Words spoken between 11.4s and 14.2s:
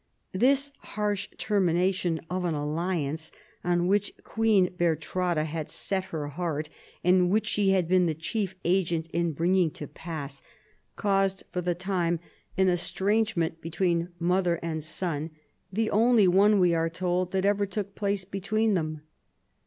for the time, an estrangement between